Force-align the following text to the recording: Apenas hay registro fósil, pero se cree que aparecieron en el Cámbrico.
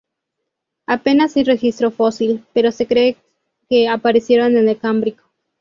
Apenas 0.87 1.35
hay 1.37 1.43
registro 1.43 1.91
fósil, 1.91 2.43
pero 2.55 2.71
se 2.71 2.87
cree 2.87 3.17
que 3.69 3.87
aparecieron 3.87 4.57
en 4.57 4.67
el 4.67 4.79
Cámbrico. 4.79 5.25